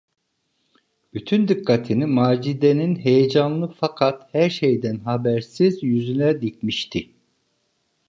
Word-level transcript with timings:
Bütün 1.13 1.47
dikkatini 1.47 2.05
Macide’nin 2.05 2.95
heyecanlı 2.95 3.67
fakat 3.67 4.29
her 4.31 4.49
şeyden 4.49 4.99
habersiz 4.99 5.83
yüzüne 5.83 6.41
dikmişti. 6.41 7.09